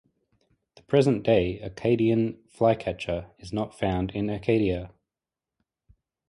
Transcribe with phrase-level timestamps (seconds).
[0.77, 4.89] The present-day "Acadian flycatcher" is not found in Acadia.